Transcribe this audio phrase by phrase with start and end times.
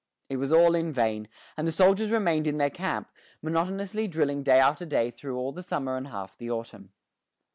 [0.31, 3.11] It was all in vain, and the soldiers remained in their camp,
[3.43, 6.91] monotonously drilling day after day through all the summer and half the autumn.